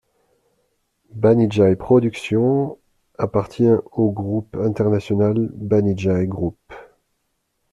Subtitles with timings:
[1.13, 2.79] Banijay Productions
[3.19, 6.57] appartient au groupe international Banijay Group.